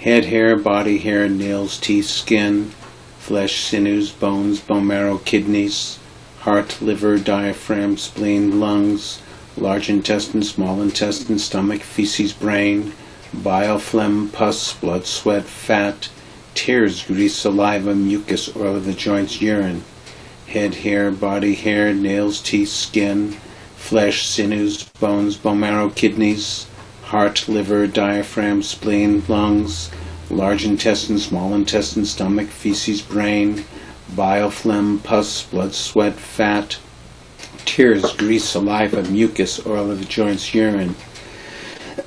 [0.00, 2.70] head, hair, body hair, nails, teeth, skin,
[3.18, 5.98] flesh, sinews, bones, bone marrow, kidneys,
[6.40, 9.20] heart, liver, diaphragm, spleen, lungs,
[9.56, 12.92] large intestine, small intestine, stomach, feces, brain,
[13.34, 16.08] bile, phlegm, pus, blood, sweat, fat,
[16.54, 19.82] tears, grease, saliva, mucus, oil of the joints, urine,
[20.46, 23.32] head, hair, body hair, nails, teeth, skin,
[23.74, 26.67] flesh, sinews, bones, bone marrow, kidneys,
[27.08, 29.90] heart, liver, diaphragm, spleen, lungs,
[30.28, 33.64] large intestine, small intestine, stomach, feces, brain,
[34.14, 36.78] bile, phlegm, pus, blood, sweat, fat,
[37.64, 40.94] tears, grease, saliva, mucus, oil of the joints, urine,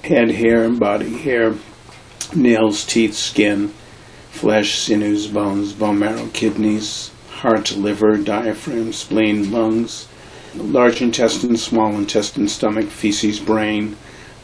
[0.03, 1.55] head, hair, body hair,
[2.35, 3.69] nails, teeth, skin,
[4.29, 10.07] flesh, sinews, bones, bone marrow, kidneys, heart, liver, diaphragm, spleen, lungs,
[10.53, 13.97] large intestine, small intestine, stomach, feces, brain,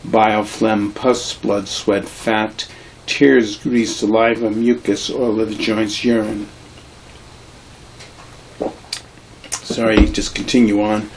[0.04, 2.68] bile, phlegm, pus, blood, sweat, fat,
[3.06, 6.48] tears, grease, saliva, mucus, oil of the joints, urine.
[9.52, 11.10] Sorry, just continue on.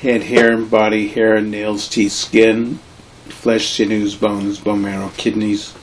[0.00, 2.78] Head, hair, body, hair, nails, teeth, skin,
[3.28, 5.74] flesh, sinews, bones, bone marrow, kidneys,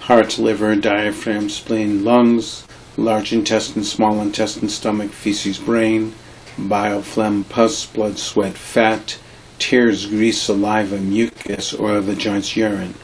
[0.00, 2.66] heart, liver, diaphragm, spleen, lungs,
[2.96, 6.14] large intestine, small intestine, stomach, feces, brain,
[6.58, 9.18] bile, phlegm, pus, blood, sweat, fat,
[9.58, 12.94] tears, grease, saliva, mucus, oil of the joints, urine,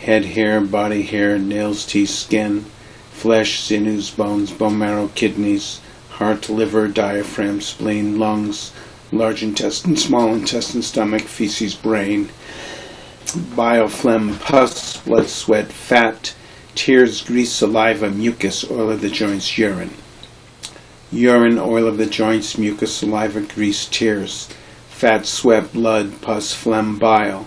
[0.00, 2.64] head, hair, body hair, nails, teeth, skin,
[3.10, 8.72] flesh, sinews, bones, bone marrow, kidneys, heart, liver, diaphragm, spleen, lungs,
[9.12, 12.28] large intestine, small intestine, stomach, feces, brain,
[13.54, 16.34] bile, phlegm, pus, blood, sweat, fat,
[16.74, 19.94] tears, grease, saliva, mucus, oil of the joints, urine.
[21.10, 24.48] Urine, oil of the joints, mucus, saliva, grease, tears,
[24.98, 27.46] fat, sweat, blood, pus, phlegm, bile,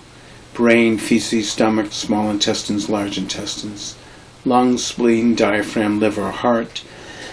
[0.54, 3.98] brain, feces, stomach, small intestines, large intestines,
[4.46, 6.82] lungs, spleen, diaphragm, liver, heart,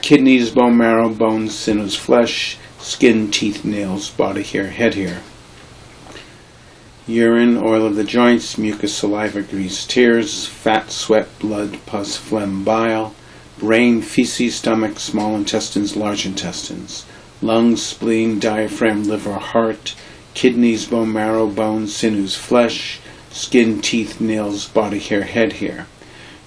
[0.03, 5.21] kidneys, bone marrow, bones, sinews, flesh, skin, teeth, nails, body hair, head hair.
[7.07, 13.15] Urine, oil of the joints, mucus, saliva, grease, tears, fat, sweat, blood, pus, phlegm, bile,
[13.61, 17.07] brain, feces, stomach, small intestines, large intestines,
[17.41, 19.95] lungs, spleen, diaphragm, liver, heart,
[20.39, 23.01] kidneys, bone marrow, bones, sinews, flesh,
[23.33, 25.89] skin, teeth, nails, body hair, head hair.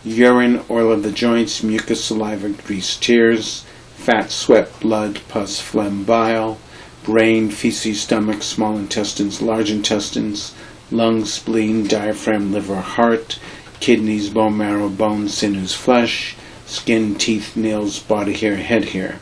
[0.06, 3.66] Urine, oil of the joints, mucus, saliva, grease, tears,
[3.97, 6.57] fat, sweat, blood, pus, phlegm, bile,
[7.03, 10.56] brain, feces, stomach, small intestines, large intestines,
[10.90, 13.40] lungs, spleen, diaphragm, liver, heart,
[13.81, 19.19] kidneys, bone marrow, bones, sinews, flesh, skin, teeth, nails, body hair, head hair.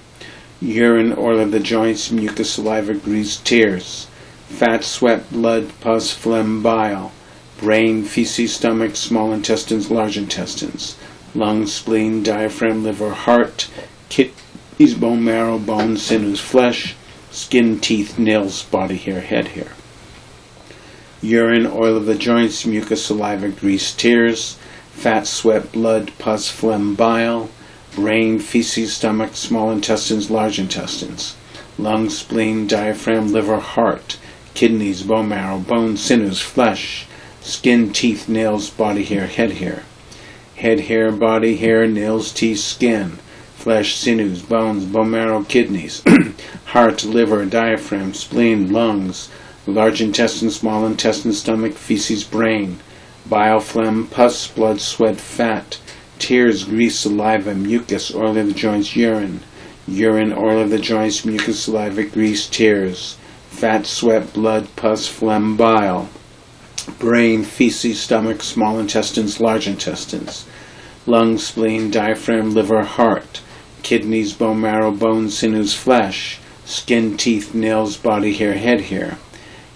[0.62, 4.06] Urine, oil of the joints, mucus, saliva, grease, tears,
[4.50, 7.14] fat, sweat, blood, pus, phlegm, bile,
[7.60, 10.98] brain, feces, stomach, small intestines, large intestines,
[11.34, 13.70] lungs, spleen, diaphragm, liver, heart,
[14.10, 16.96] kidneys, bone marrow, bones, sinews, flesh,
[17.32, 19.72] skin, teeth, nails, body hair, head hair.
[21.22, 24.58] Urine, oil of the joints, mucus, saliva, grease, tears,
[24.92, 27.50] fat, sweat, blood, pus, phlegm, bile,
[27.96, 31.36] brain, feces, stomach, small intestines, large intestines,
[31.78, 34.18] lungs, spleen, diaphragm, liver, heart,
[34.60, 37.08] kidneys, bone marrow, bones, sinews, flesh,
[37.40, 39.84] skin, teeth, nails, body hair, head hair.
[40.58, 43.12] Head hair, body hair, nails, teeth, skin,
[43.56, 46.04] flesh, sinews, bones, bone marrow, kidneys,
[46.66, 49.30] heart, liver, diaphragm, spleen, lungs,
[49.66, 52.80] large intestine, small intestine, stomach, feces, brain,
[53.30, 55.80] bile, phlegm, pus, blood, sweat, fat,
[56.18, 59.40] tears, grease, saliva, mucus, oil of the joints, urine,
[59.88, 63.16] urine, oil of the joints, mucus, saliva, grease, tears,
[63.60, 66.08] fat, sweat, blood, pus, phlegm, bile,
[66.98, 70.48] brain, feces, stomach, small intestines, large intestines,
[71.06, 73.42] lungs, spleen, diaphragm, liver, heart,
[73.84, 79.18] kidneys, bone marrow, bones, sinews, flesh, skin, teeth, nails, body hair, head hair,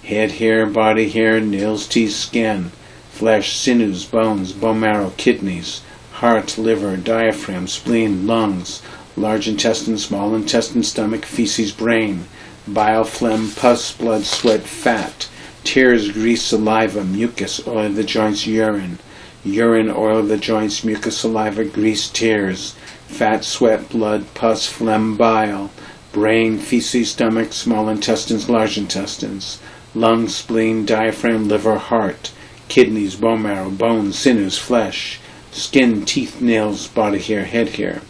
[0.06, 2.72] head hair, body hair, nails, teeth, skin,
[3.12, 5.82] flesh, sinews, bones, bone marrow, kidneys,
[6.14, 8.82] heart, liver, diaphragm, spleen, lungs,
[9.18, 12.24] large intestine, small intestine, stomach, feces, brain,
[12.68, 15.30] bile, phlegm, pus, blood, sweat, fat,
[15.64, 19.00] tears, grease, saliva, mucus, oil of the joints, urine,
[19.44, 22.76] urine, oil of the joints, mucus, saliva, grease, tears,
[23.08, 25.70] fat, sweat, blood, pus, phlegm, bile,
[26.14, 29.60] brain, feces, stomach, small intestines, large intestines,
[29.94, 32.32] lungs, spleen, diaphragm, liver, heart,
[32.70, 35.20] kidneys, bone marrow, bones, sinews, flesh,
[35.52, 38.02] skin, teeth, nails, body hair, head hair,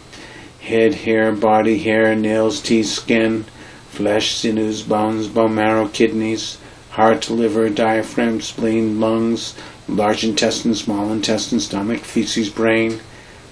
[0.60, 3.44] head hair, body hair, nails, teeth, skin,
[3.94, 6.58] flesh, sinews, bones, bone marrow, kidneys,
[6.90, 9.54] heart, liver, diaphragm, spleen, lungs,
[9.88, 13.00] large intestine, small intestine, stomach, feces, brain,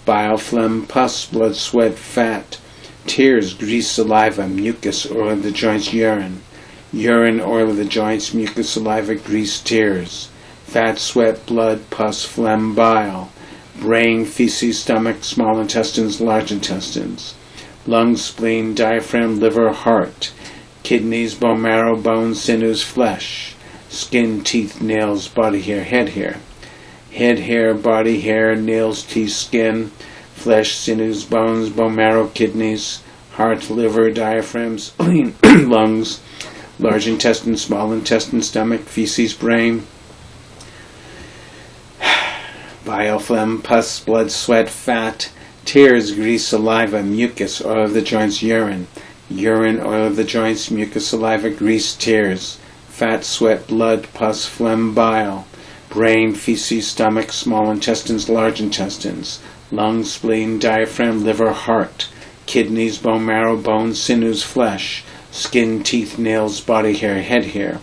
[0.05, 2.59] bile, phlegm, pus, blood, sweat, fat,
[3.06, 6.41] tears, grease, saliva, mucus, oil of the joints, urine,
[6.93, 10.29] urine, oil of the joints, mucus, saliva, grease, tears,
[10.65, 13.31] fat, sweat, blood, pus, phlegm, bile,
[13.79, 17.35] brain, feces, stomach, small intestines, large intestines,
[17.87, 20.32] lungs, spleen, diaphragm, liver, heart,
[20.82, 23.55] kidneys, bone marrow, bones, sinews, flesh,
[23.88, 26.37] skin, teeth, nails, body hair, head hair,
[27.12, 29.88] head hair, body hair, nails, teeth, skin,
[30.34, 33.02] flesh, sinews, bones, bone marrow, kidneys,
[33.32, 36.20] heart, liver, diaphragm, spleen, lungs,
[36.79, 39.87] large intestine, small intestine, stomach, feces, brain,
[42.84, 45.31] bile, phlegm, pus, blood, sweat, fat,
[45.64, 48.87] tears, grease, saliva, mucus, oil of the joints, urine,
[49.31, 55.47] urine, oil of the joints, mucus, saliva, grease, tears, fat, sweat, blood, pus, phlegm, bile,
[55.88, 62.08] brain, feces, stomach, small intestines, large intestines, lungs, spleen, diaphragm, liver, heart,
[62.47, 67.79] kidneys, bone marrow, bones, sinews, flesh, skin, teeth, nails, body hair, head hair,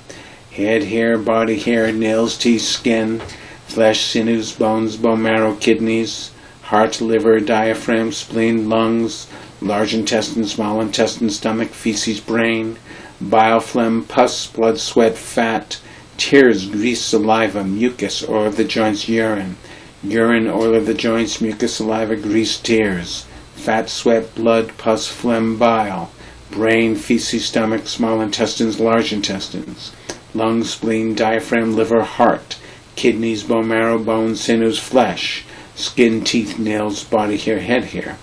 [0.51, 3.19] head hair, body hair, nails, teeth, skin,
[3.67, 6.31] flesh, sinews, bones, bone marrow, kidneys,
[6.69, 9.27] heart, liver, diaphragm, spleen, lungs,
[9.59, 12.77] large intestine, small intestine, stomach, feces, brain,
[13.19, 15.79] bile, phlegm, pus, blood, sweat, fat,
[16.17, 19.57] tears, grease, saliva, mucus, oil of the joints, urine,
[20.03, 23.25] urine, oil of the joints, mucus, saliva, grease, tears,
[23.55, 26.11] fat, sweat, blood, pus, phlegm, bile,
[26.51, 29.91] brain, feces, stomach, small intestines, large intestines,
[30.35, 32.59] lungs, spleen, diaphragm, liver, heart,
[32.95, 35.45] kidneys, bone marrow, bones, sinews, flesh,
[35.79, 38.17] skin, teeth, nails, body hair, head hair.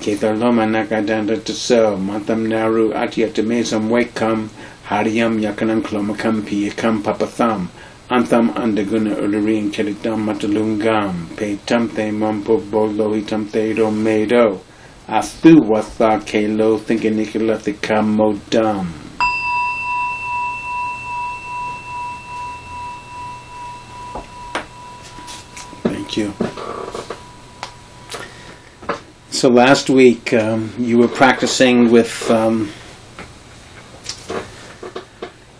[0.00, 4.48] Ketaloma nakadanda taso, mantam naru atyatamesam wakam,
[4.84, 7.68] hariyam yakanam klomakam piyakam papatham,
[8.10, 14.60] antam andaguna ulurin kedikdam matalungam, pe tamte mampo bolo itamte do medo,
[15.08, 18.86] athu watha kelo thinkanikalathikam modam.
[25.82, 26.46] Thank you.
[29.46, 32.72] So last week um, you were practicing with um,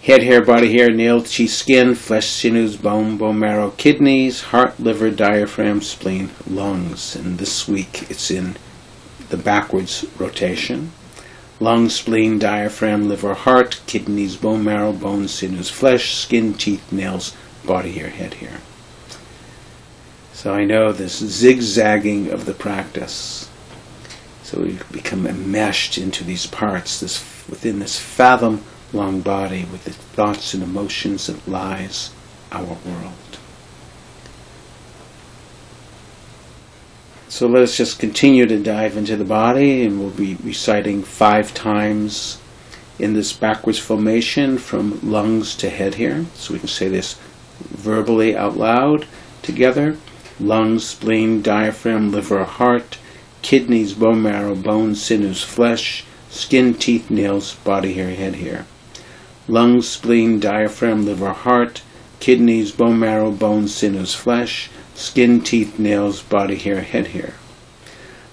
[0.02, 5.12] head, hair, body hair, nail, cheek, skin, flesh, sinews, bone, bone marrow, kidneys, heart, liver,
[5.12, 7.14] diaphragm, spleen, lungs.
[7.14, 8.56] And this week it's in
[9.28, 10.90] the backwards rotation.
[11.60, 17.92] Lungs, spleen, diaphragm, liver, heart, kidneys, bone marrow, bones, sinews, flesh, skin, teeth, nails, body
[17.92, 18.58] hair, head hair.
[20.32, 23.48] So I know this zigzagging of the practice.
[24.46, 28.62] So we become enmeshed into these parts, this within this fathom
[28.92, 32.12] long body with the thoughts and emotions that lies
[32.52, 33.38] our world.
[37.28, 41.52] So let us just continue to dive into the body, and we'll be reciting five
[41.52, 42.40] times
[43.00, 46.24] in this backwards formation from lungs to head here.
[46.34, 47.18] So we can say this
[47.58, 49.06] verbally out loud
[49.42, 49.96] together
[50.38, 52.98] lungs, spleen, diaphragm, liver, heart,
[53.46, 58.66] kidneys, bone marrow, bones, sinews, flesh, skin, teeth, nails, body hair, head hair.
[59.46, 61.80] Lungs, spleen, diaphragm, liver, heart,
[62.18, 67.34] kidneys, bone marrow, bones, sinews, flesh, skin, teeth, nails, body hair, head hair.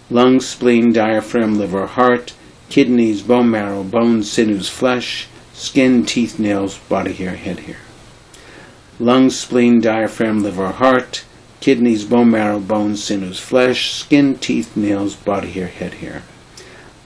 [0.10, 2.34] Lungs, spleen, diaphragm, liver, heart,
[2.70, 7.78] kidneys, bone marrow, bones, sinews, flesh, skin, teeth, nails, body hair, head hair.
[8.98, 11.24] Lungs, spleen, diaphragm, liver, heart,
[11.64, 16.22] kidneys, bone marrow, bones, sinews, flesh, skin, teeth, nails, body hair, head hair.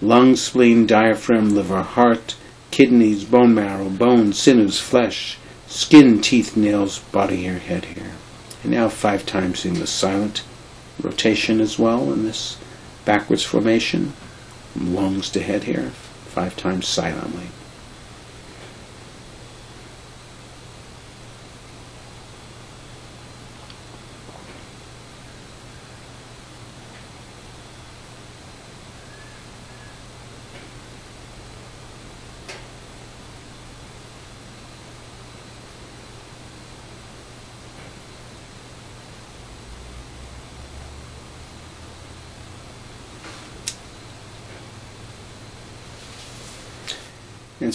[0.01, 2.35] Lungs, spleen, diaphragm, liver, heart,
[2.71, 5.37] kidneys, bone marrow, bones, sinews, flesh,
[5.67, 8.13] skin, teeth, nails, body hair, head hair.
[8.63, 10.43] And now five times in the silent
[10.99, 12.57] rotation as well in this
[13.05, 14.13] backwards formation,
[14.75, 15.91] lungs to head hair,
[16.33, 17.49] five times silently.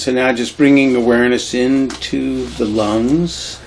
[0.03, 3.61] So now just bringing awareness into the lungs.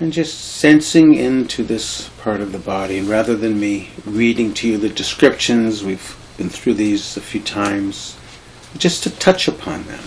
[0.00, 2.98] And just sensing into this part of the body.
[2.98, 7.40] And rather than me reading to you the descriptions, we've been through these a few
[7.40, 8.16] times,
[8.76, 10.02] just to touch upon them.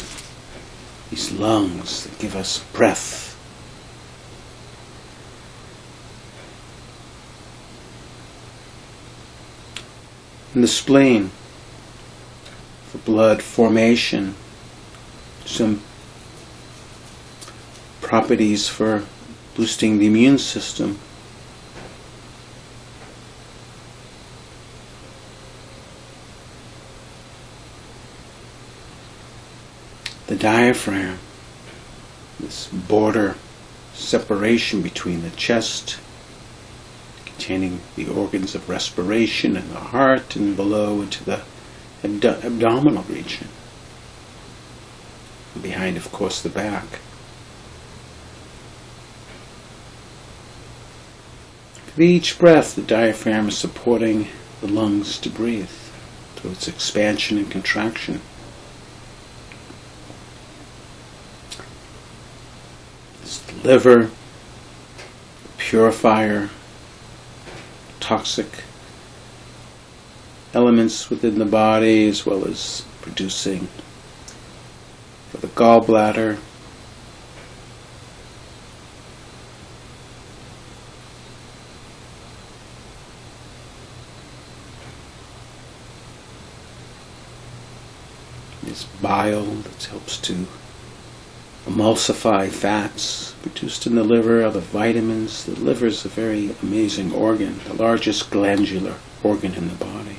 [1.12, 3.26] These lungs that give us breath.
[10.57, 11.29] And the spleen
[12.87, 14.33] for blood formation,
[15.45, 15.83] some
[18.01, 19.05] properties for
[19.55, 20.97] boosting the immune system.
[30.25, 31.19] The diaphragm,
[32.39, 33.35] this border
[33.93, 35.99] separation between the chest,
[37.48, 41.42] containing the organs of respiration and the heart, and below into the
[42.04, 43.48] abdo- abdominal region.
[45.62, 47.00] Behind, of course, the back.
[51.86, 54.27] With each breath, the diaphragm is supporting
[54.60, 55.70] the lungs to breathe,
[56.36, 58.20] through its expansion and contraction.
[63.22, 64.12] It's the liver,
[65.58, 66.50] purifier,
[68.07, 68.63] toxic
[70.53, 73.67] elements within the body, as well as producing
[75.29, 76.39] for the gallbladder.
[88.63, 90.47] This bile that helps to
[91.67, 95.43] emulsify fats produced in the liver, other vitamins.
[95.43, 100.17] The liver is a very amazing organ, the largest glandular organ in the body.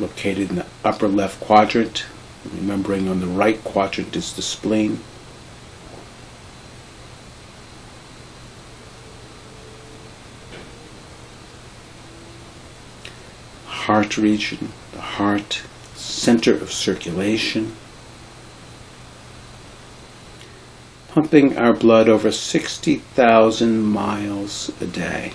[0.00, 2.06] Located in the upper left quadrant,
[2.54, 5.00] remembering on the right quadrant is the spleen.
[13.66, 15.62] Heart region, the heart,
[15.94, 17.76] center of circulation.
[21.14, 25.32] Pumping our blood over 60,000 miles a day.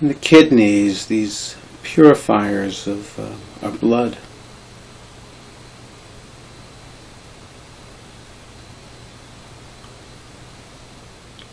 [0.00, 4.18] And the kidneys, these purifiers of uh, our blood.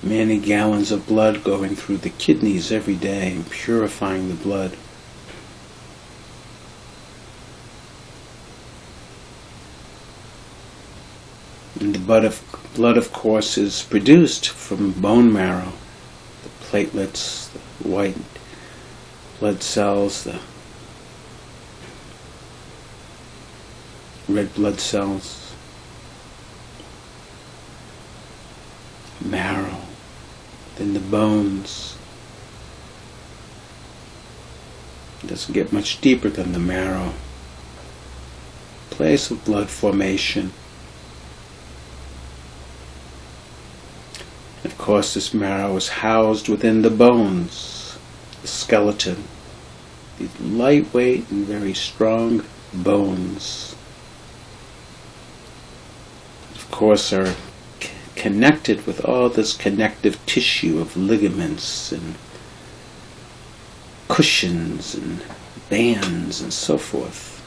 [0.04, 4.76] Many gallons of blood going through the kidneys every day and purifying the blood.
[11.80, 12.42] And the blood of,
[12.76, 15.74] blood, of course, is produced from bone marrow,
[16.44, 18.16] the platelets, the white
[19.40, 20.40] blood cells, the
[24.30, 25.54] red blood cells,
[29.22, 29.73] marrow
[31.14, 31.96] bones.
[35.24, 37.14] It doesn't get much deeper than the marrow.
[38.90, 40.54] Place of blood formation.
[44.64, 47.96] Of course, this marrow is housed within the bones,
[48.42, 49.26] the skeleton.
[50.18, 52.44] These lightweight and very strong
[52.74, 53.76] bones.
[56.56, 57.36] Of course, are
[58.24, 62.16] connected with all this connective tissue of ligaments and
[64.08, 65.22] cushions and
[65.70, 67.44] bands and so forth.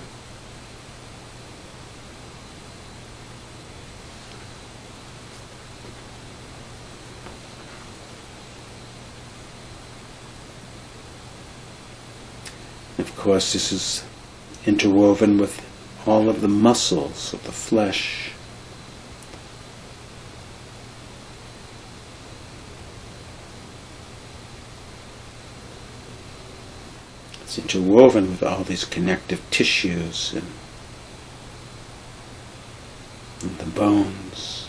[12.99, 14.05] Of course, this is
[14.67, 15.59] interwoven with
[16.07, 18.36] all of the muscles of the flesh
[27.57, 30.47] It's interwoven with all these connective tissues and,
[33.41, 34.69] and the bones.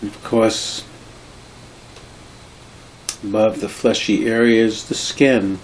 [0.00, 0.82] And of course,
[3.22, 5.58] above the fleshy areas, the skin,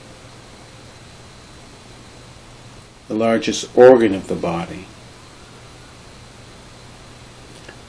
[3.08, 4.84] the largest organ of the body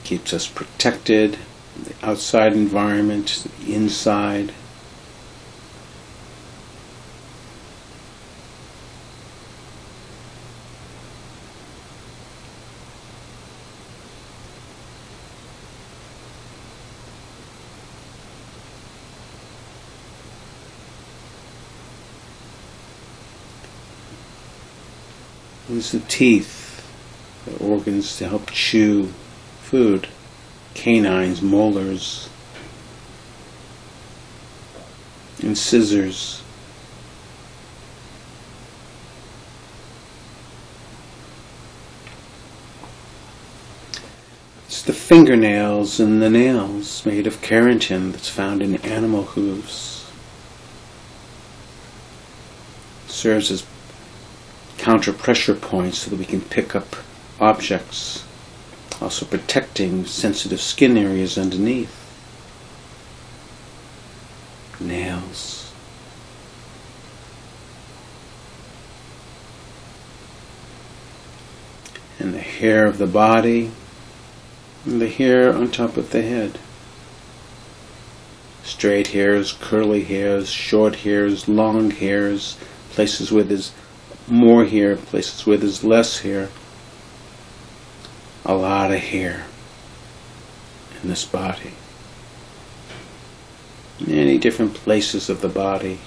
[0.06, 1.38] keeps us protected,
[1.84, 4.54] the outside environment, the inside.
[25.68, 26.88] Use the teeth,
[27.46, 29.12] the organs to help chew
[29.76, 30.08] food,
[30.74, 32.30] canines, molars,
[35.40, 36.42] and incisors.
[44.68, 50.10] It's the fingernails and the nails made of keratin that's found in animal hooves.
[53.08, 53.66] Serves as
[54.78, 56.96] counter pressure points so that we can pick up
[57.42, 58.24] objects,
[59.02, 62.02] also protecting sensitive skin areas underneath.
[64.80, 65.74] Nails.
[72.20, 73.72] And the hair of the body,
[74.86, 76.58] and the hair on top of the head.
[78.64, 82.58] Straight hairs, curly hairs, short hairs, long hairs,
[82.92, 83.72] places where there's
[84.28, 86.50] more hair, places where there's less hair.
[88.46, 89.46] A lot of hair
[91.02, 91.72] in this body.
[94.06, 96.00] Many different places of the body.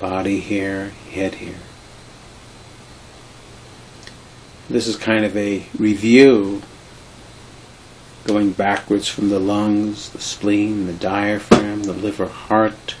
[0.00, 1.58] Body hair, head hair.
[4.68, 6.62] This is kind of a review
[8.24, 12.96] going backwards from the lungs, the spleen, the diaphragm, the liver, heart,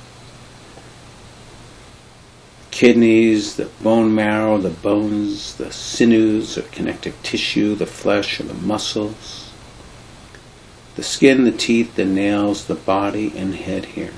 [2.74, 8.54] kidneys, the bone marrow, the bones, the sinews or connective tissue, the flesh or the
[8.54, 9.52] muscles,
[10.96, 14.12] the skin, the teeth, the nails, the body, and head here.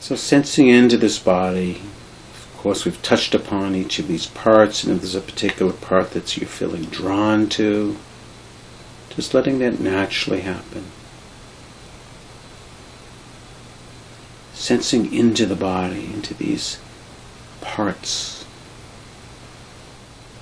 [0.00, 1.82] So sensing into this body,
[2.32, 6.12] of course we've touched upon each of these parts, and if there's a particular part
[6.12, 7.98] that you're feeling drawn to,
[9.10, 10.86] just letting that naturally happen.
[14.54, 16.78] Sensing into the body, into these
[17.60, 18.44] parts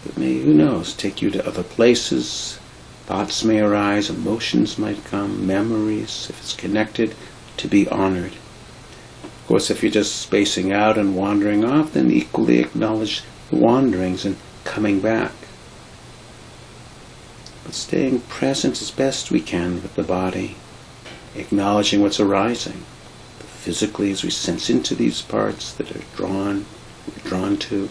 [0.05, 2.59] that may, who knows, take you to other places.
[3.07, 7.15] Thoughts may arise, emotions might come, memories, if it's connected,
[7.57, 8.33] to be honored.
[9.25, 14.25] Of course, if you're just spacing out and wandering off, then equally acknowledge the wanderings
[14.25, 15.33] and coming back.
[17.65, 20.57] But staying present as best we can with the body,
[21.35, 22.85] acknowledging what's arising
[23.63, 26.67] physically as we sense into these parts that are drawn,
[27.07, 27.89] we're drawn to,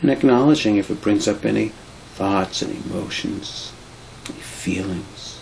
[0.00, 1.68] and acknowledging if it brings up any
[2.14, 3.72] thoughts and emotions,
[4.30, 5.38] any feelings.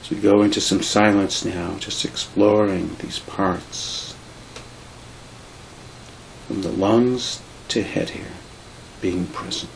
[0.00, 4.14] As we go into some silence now, just exploring these parts
[6.46, 8.36] from the lungs to head here,
[9.00, 9.72] being present.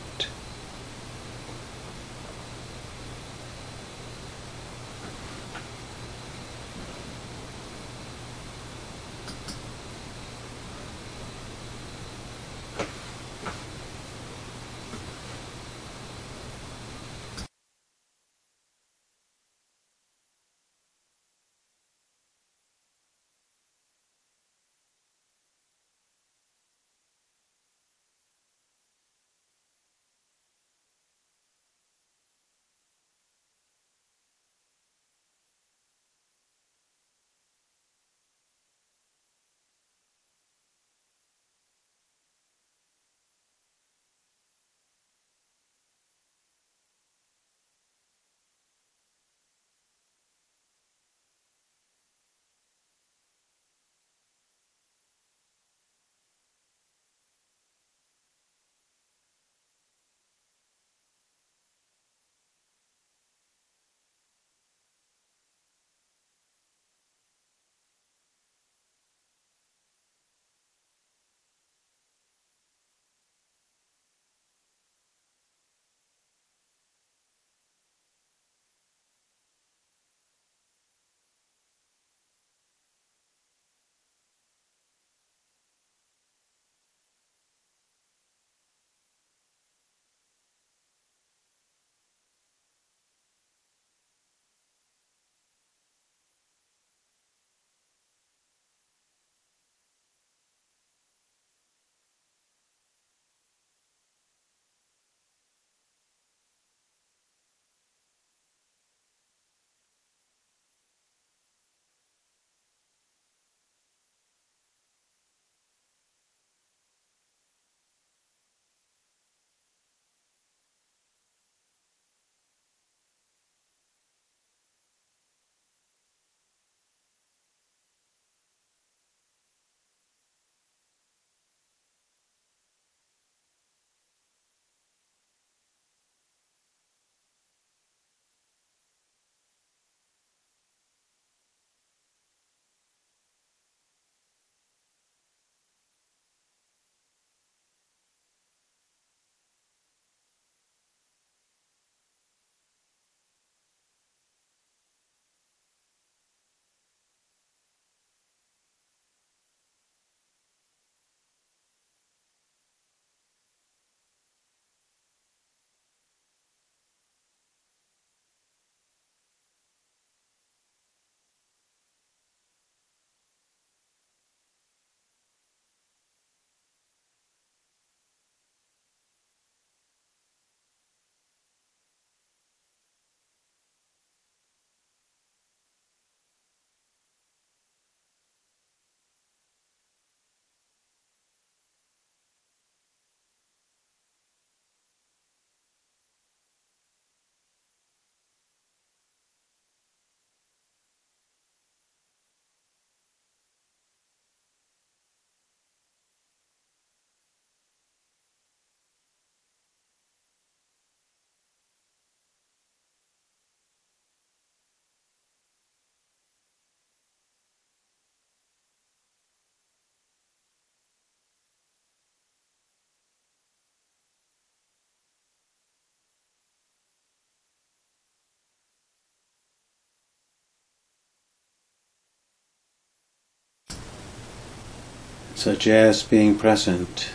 [235.41, 237.09] So just being present,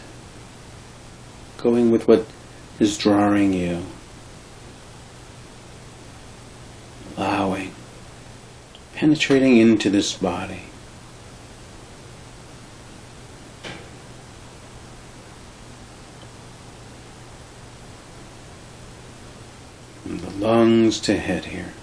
[1.58, 2.26] going with what
[2.80, 3.84] is drawing you,
[7.16, 7.70] allowing,
[8.94, 10.62] penetrating into this body.
[20.02, 21.74] From the lungs to head here.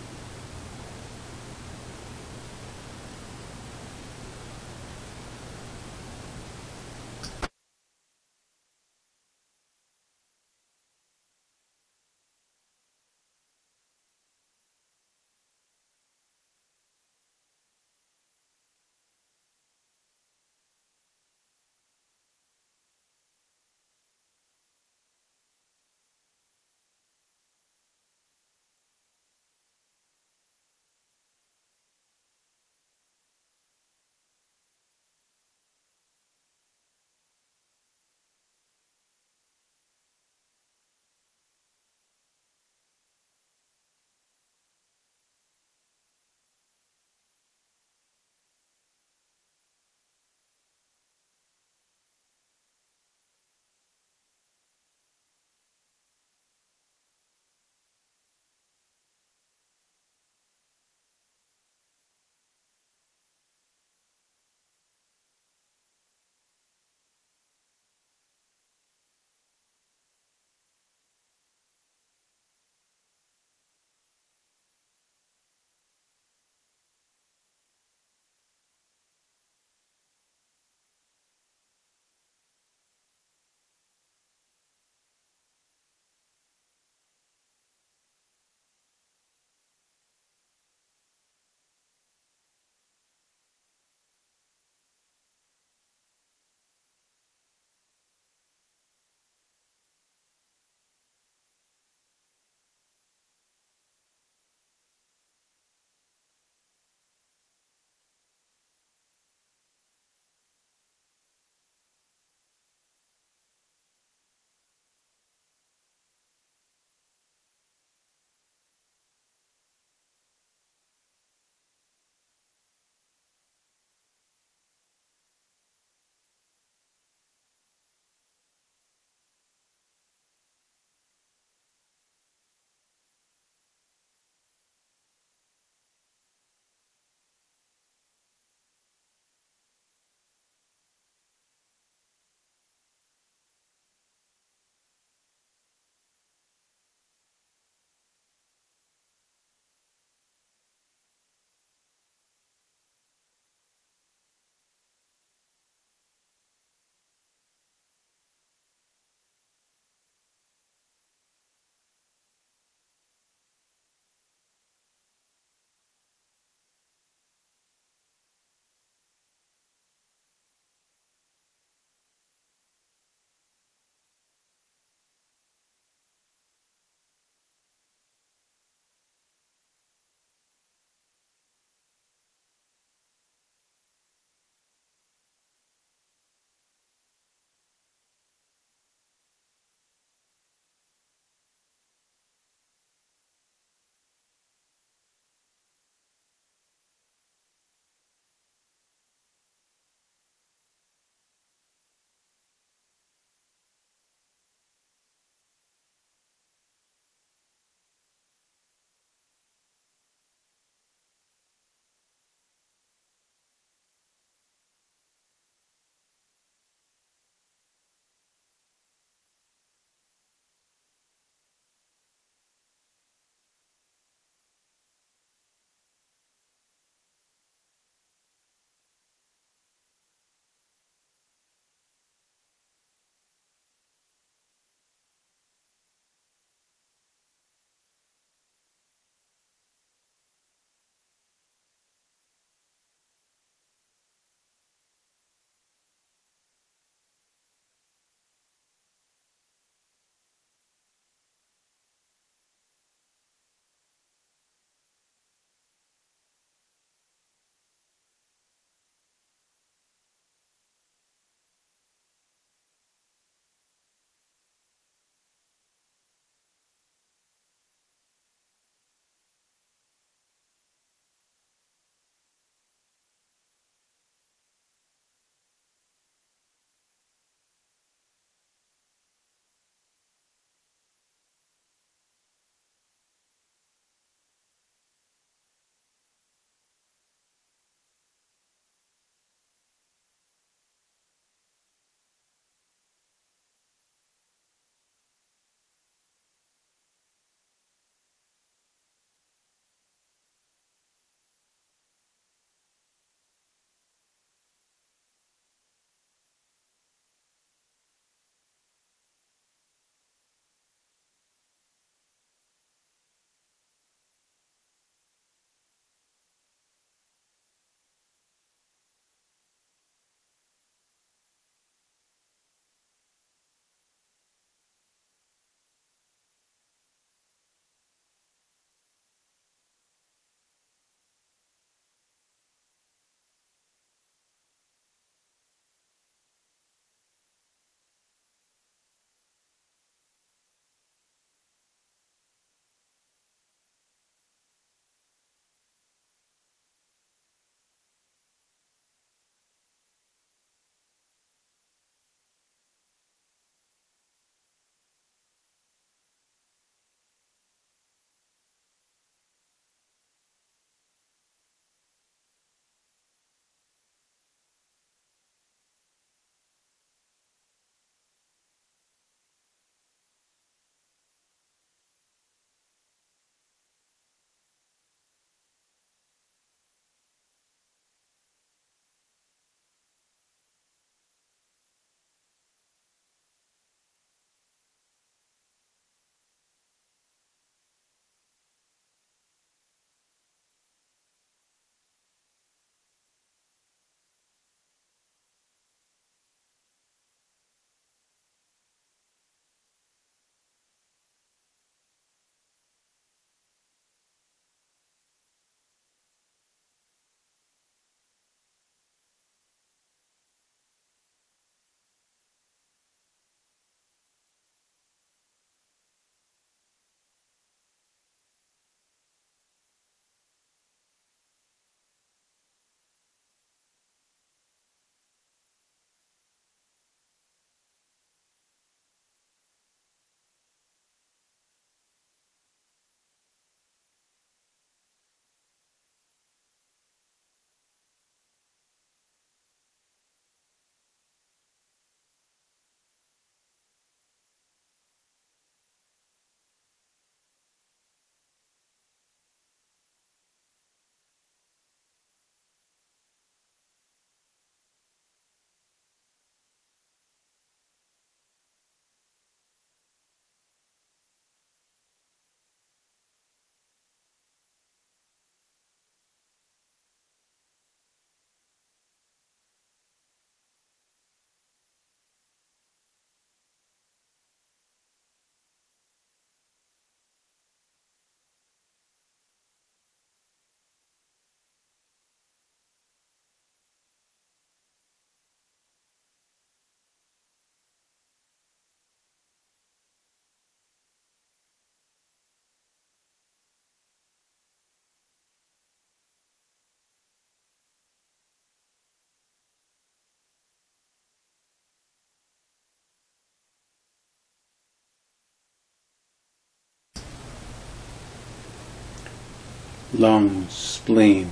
[509.93, 511.29] Lungs, spleen,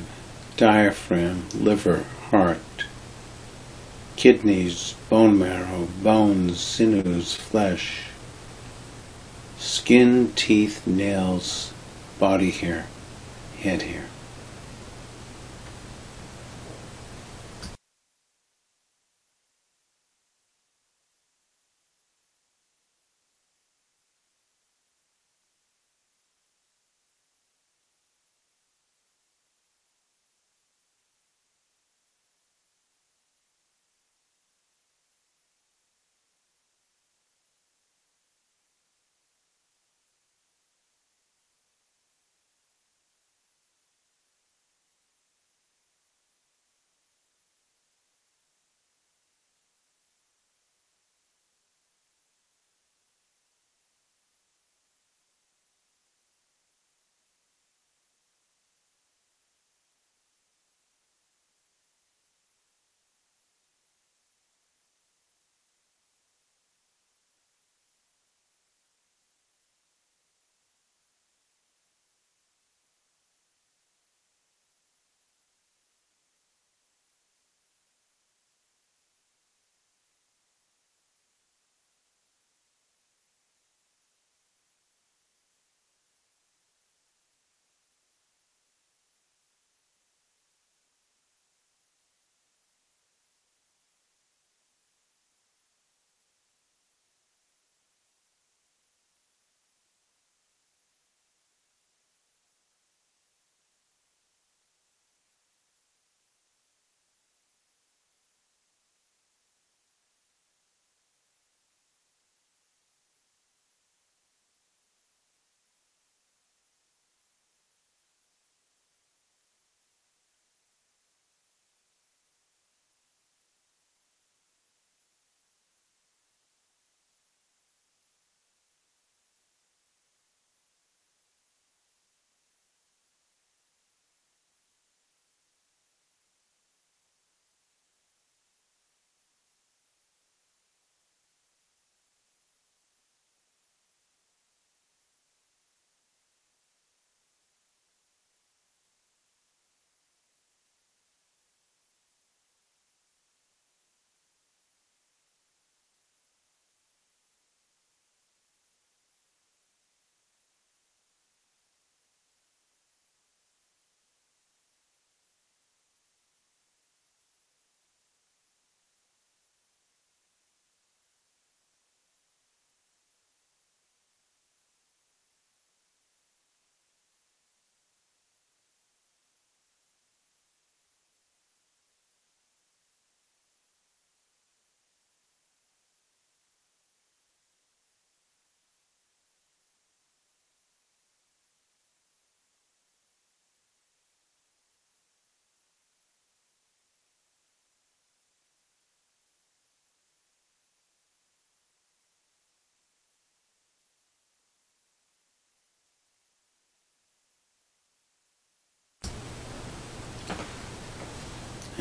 [0.56, 2.86] diaphragm, liver, heart,
[4.15, 8.04] kidneys, bone marrow, bones, sinews, flesh,
[9.58, 11.74] skin, teeth, nails,
[12.19, 12.86] body hair,
[13.60, 14.11] head hair.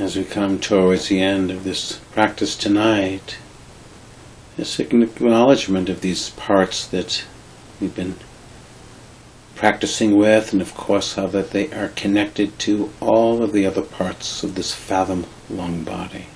[0.01, 3.37] As we come towards the end of this practice tonight,
[4.57, 4.63] a
[5.03, 7.25] acknowledgement of these parts that
[7.81, 8.15] we've been
[9.55, 13.83] practicing with, and of course how that they are connected to all of the other
[13.83, 16.27] parts of this fathom long body.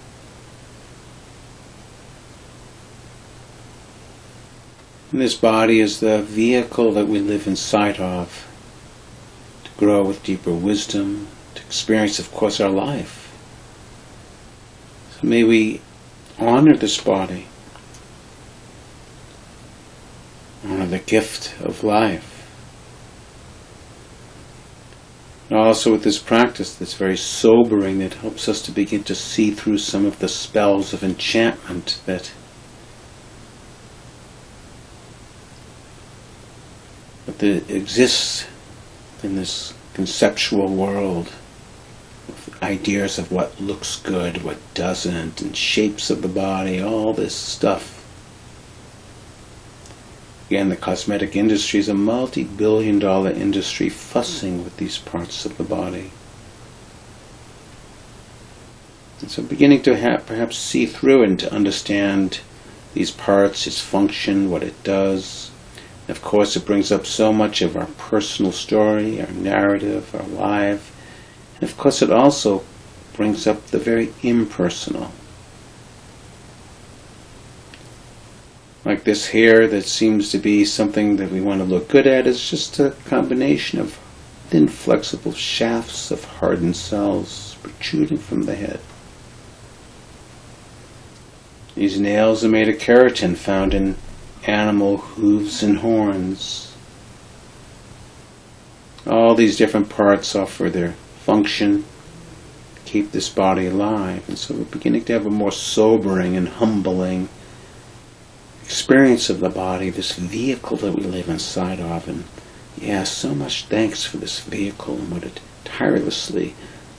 [5.11, 8.47] And this body is the vehicle that we live inside of
[9.65, 13.24] to grow with deeper wisdom, to experience, of course, our life.
[15.25, 15.81] May we
[16.39, 17.47] honor this body,
[20.63, 22.31] honor the gift of life.
[25.49, 29.51] And also with this practice that's very sobering that helps us to begin to see
[29.51, 32.31] through some of the spells of enchantment that
[37.27, 38.47] that exists
[39.23, 41.33] in this conceptual world
[42.63, 48.05] ideas of what looks good, what doesn't, and shapes of the body, all this stuff.
[50.49, 55.57] Again, the cosmetic industry is a multi billion dollar industry fussing with these parts of
[55.57, 56.11] the body.
[59.21, 62.41] And so beginning to perhaps see through and to understand
[62.93, 65.51] these parts, its function, what it does,
[66.07, 70.94] Of course, it brings up so much of our personal story, our narrative, our life.
[71.55, 72.65] And of course, it also
[73.15, 75.11] brings up the very impersonal.
[78.85, 82.27] Like this hair that seems to be something that we want to look good at
[82.27, 83.99] is just a combination of
[84.49, 88.81] thin, flexible shafts of hardened cells protruding from the head.
[91.75, 93.97] These nails are made of keratin found in
[94.47, 96.75] animal hooves and horns.
[99.07, 100.95] All these different parts offer their
[101.25, 101.85] function,
[102.85, 104.29] keep this body alive.
[104.29, 107.29] And so we're beginning to have a more sobering and humbling
[108.63, 112.07] experience of the body, this vehicle that we live inside of.
[112.09, 112.25] And
[112.77, 116.55] yeah, so much thanks for this vehicle and what it tirelessly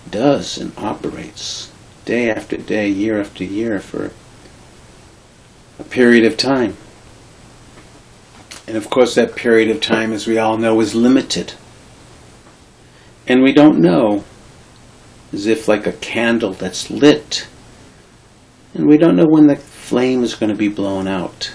[0.09, 1.71] does and operates
[2.03, 4.11] day after day, year after year for
[5.77, 6.77] a period of time.
[8.67, 11.53] And of course, that period of time, as we all know, is limited.
[13.27, 14.23] And we don't know,
[15.33, 17.47] as if like a candle that's lit,
[18.73, 21.53] and we don't know when the flame is going to be blown out.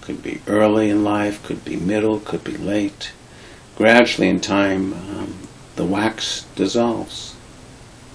[0.00, 3.12] Could be early in life, could be middle, could be late.
[3.76, 5.34] Gradually in time, um,
[5.76, 7.36] the wax dissolves,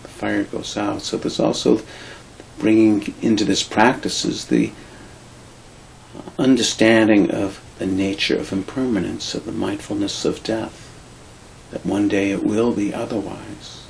[0.04, 1.02] the fire goes out.
[1.02, 1.82] So there's also
[2.60, 4.72] bringing into this practice is the
[6.38, 10.87] understanding of the nature of impermanence, of the mindfulness of death,
[11.72, 13.86] that one day it will be otherwise.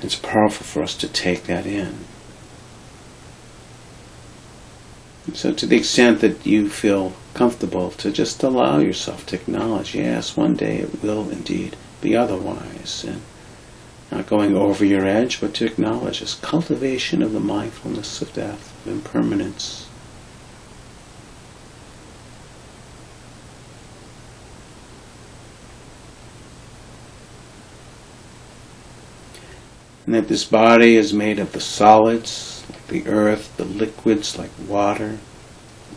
[0.00, 2.04] It's powerful for us to take that in.
[5.34, 10.36] So, to the extent that you feel comfortable, to just allow yourself to acknowledge, yes,
[10.36, 13.04] one day it will indeed be otherwise.
[13.04, 13.20] And
[14.10, 18.86] not going over your edge, but to acknowledge this cultivation of the mindfulness of death,
[18.86, 19.87] of impermanence.
[30.08, 34.48] And that this body is made of the solids, like the earth, the liquids, like
[34.66, 35.18] water,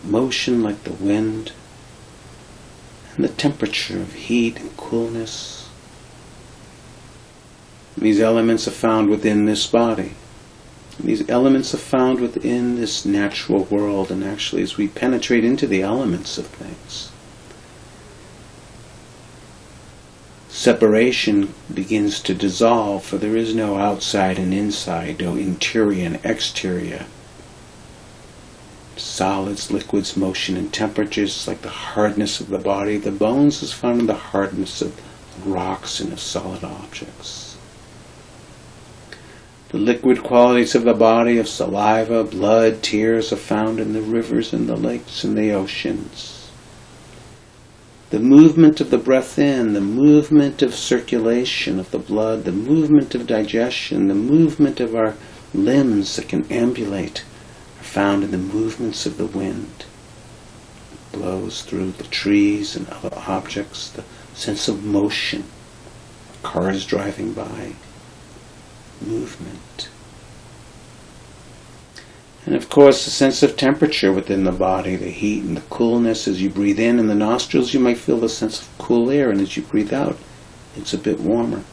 [0.04, 1.54] motion, like the wind,
[3.16, 5.62] and the temperature of heat and coolness
[7.98, 10.12] these elements are found within this body.
[11.00, 15.84] These elements are found within this natural world, and actually, as we penetrate into the
[15.84, 17.12] elements of things,
[20.62, 27.04] separation begins to dissolve, for there is no outside and inside, no interior and exterior.
[28.96, 32.98] Solids, liquids, motion, and temperatures, like the hardness of the body.
[32.98, 35.02] The bones is found in the hardness of
[35.48, 37.58] rocks and of solid objects.
[39.70, 44.54] The liquid qualities of the body, of saliva, blood, tears, are found in the rivers
[44.54, 46.41] and the lakes and the oceans.
[48.12, 53.16] The movement of the breath in, the movement of circulation of the blood, the movement
[53.16, 55.16] of digestion, the movement of our
[55.54, 57.24] limbs that can ambulate
[57.80, 59.86] are found in the movements of the wind.
[60.92, 64.04] It blows through the trees and other objects, the
[64.34, 65.46] sense of motion,
[66.44, 67.76] cars driving by
[69.00, 69.60] movement.
[72.46, 76.28] And of course, the sense of temperature within the body, the heat and the coolness.
[76.28, 79.30] As you breathe in in the nostrils, you might feel the sense of cool air,
[79.30, 80.18] and as you breathe out,
[80.76, 81.64] it's a bit warmer.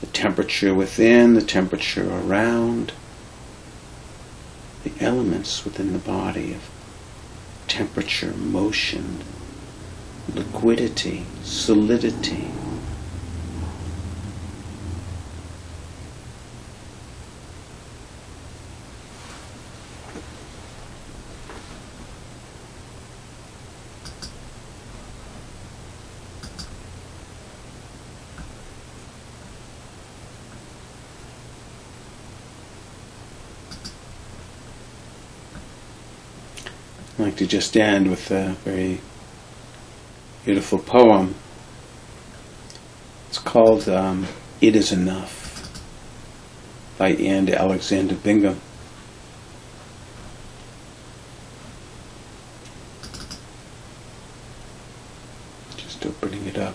[0.00, 2.92] The temperature within, the temperature around,
[4.82, 6.70] the elements within the body of
[7.68, 9.22] temperature, motion,
[10.34, 12.48] liquidity, solidity,
[37.20, 39.00] I'd like to just end with a very
[40.44, 41.34] beautiful poem.
[43.30, 44.26] It's called um,
[44.60, 45.72] It Is Enough
[46.98, 48.60] by Anne Alexander Bingham.
[55.78, 56.74] Just opening it up.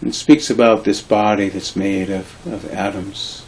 [0.00, 3.44] And speaks about this body that's made of, of atoms.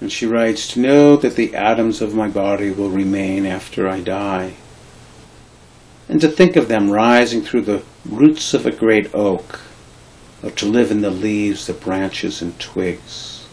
[0.00, 4.00] And she writes, To know that the atoms of my body will remain after I
[4.00, 4.54] die.
[6.08, 9.60] and to think of them rising through the roots of a great oak,
[10.42, 13.46] or to live in the leaves, the branches, and twigs.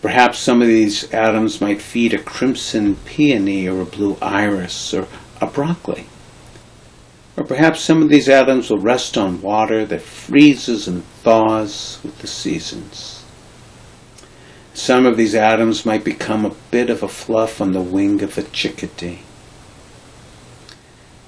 [0.00, 5.08] Perhaps some of these atoms might feed a crimson peony or a blue iris or
[5.40, 6.06] a broccoli.
[7.36, 12.18] Or perhaps some of these atoms will rest on water that freezes and thaws with
[12.20, 13.24] the seasons.
[14.72, 18.38] Some of these atoms might become a bit of a fluff on the wing of
[18.38, 19.20] a chickadee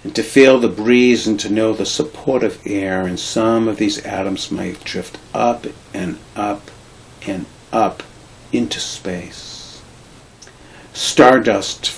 [0.05, 3.77] and to feel the breeze and to know the support of air, and some of
[3.77, 6.71] these atoms might drift up and up
[7.27, 8.03] and up
[8.53, 9.83] into space.
[10.93, 11.95] Stardust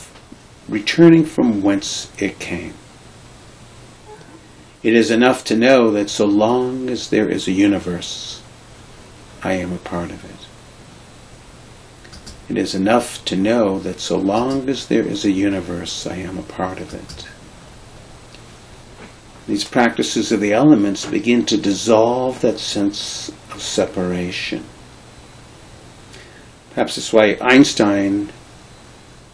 [0.68, 2.74] returning from whence it came.
[4.82, 8.42] It is enough to know that so long as there is a universe,
[9.42, 10.46] I am a part of it.
[12.48, 16.38] It is enough to know that so long as there is a universe, I am
[16.38, 17.28] a part of it
[19.50, 24.64] these practices of the elements begin to dissolve that sense of separation.
[26.70, 28.30] Perhaps that's why Einstein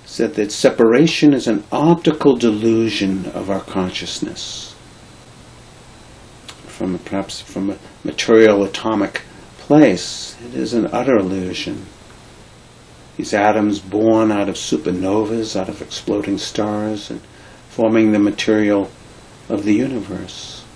[0.07, 4.74] said that separation is an optical delusion of our consciousness.
[6.77, 9.22] From perhaps from a material atomic
[9.57, 11.87] place, it is an utter illusion.
[13.16, 17.22] These atoms born out of supernovas, out of exploding stars, and
[17.70, 18.91] forming the material
[19.49, 20.66] of the universe,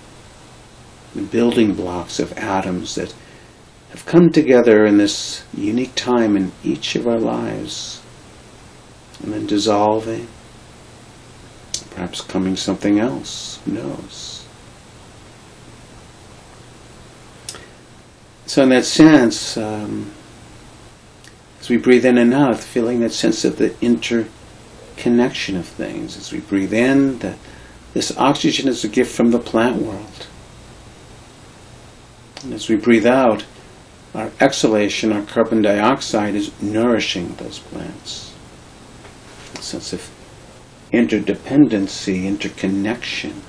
[1.15, 3.15] the building blocks of atoms that
[3.91, 8.01] have come together in this unique time in each of our lives,
[9.23, 10.29] and then dissolving,
[11.91, 14.40] perhaps coming something else, who knows.
[18.51, 20.11] So, in that sense, um,
[21.61, 26.33] as we breathe in and out, feeling that sense of the interconnection of things, as
[26.33, 27.37] we breathe in, the
[27.95, 30.27] this oxygen is a gift from the plant world.
[32.43, 33.45] And as we breathe out,
[34.17, 38.35] our exhalation, our carbon dioxide, is nourishing those plants.
[39.55, 40.11] A sense of
[40.93, 43.43] interdependency, interconnection.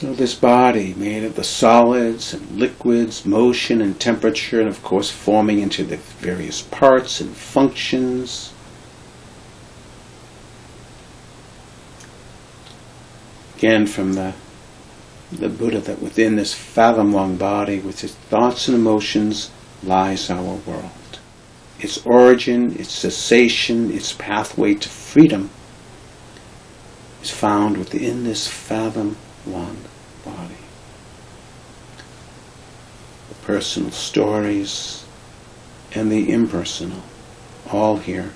[0.00, 5.10] So this body made of the solids and liquids, motion and temperature, and of course
[5.10, 8.50] forming into the various parts and functions.
[13.58, 14.32] Again, from the
[15.30, 19.50] the Buddha, that within this fathom-long body, with its thoughts and emotions,
[19.82, 21.18] lies our world.
[21.78, 25.50] Its origin, its cessation, its pathway to freedom
[27.22, 29.76] is found within this fathom-long
[30.24, 30.56] body.
[33.28, 35.04] The personal stories
[35.94, 37.02] and the impersonal,
[37.72, 38.32] all here.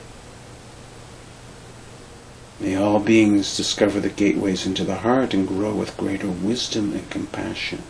[2.60, 7.08] May all beings discover the gateways into the heart and grow with greater wisdom and
[7.10, 7.82] compassion.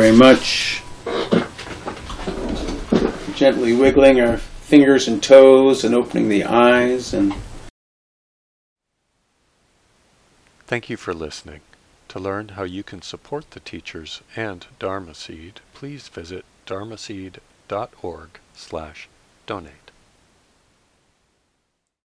[0.00, 0.82] Very much.
[3.34, 7.34] Gently wiggling our fingers and toes and opening the eyes and
[10.66, 11.60] Thank you for listening.
[12.08, 19.08] To learn how you can support the teachers and Dharma Seed, please visit dharmaseed.org slash
[19.46, 19.89] donate.